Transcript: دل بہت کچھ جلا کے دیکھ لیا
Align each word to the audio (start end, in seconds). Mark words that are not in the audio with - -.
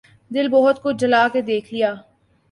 دل 0.31 0.47
بہت 0.47 0.81
کچھ 0.83 0.97
جلا 0.99 1.27
کے 1.33 1.41
دیکھ 1.41 1.73
لیا 1.73 1.93